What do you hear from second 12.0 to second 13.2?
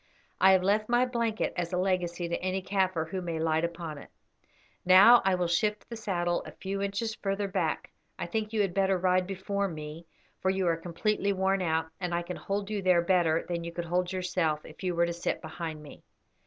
I can hold you there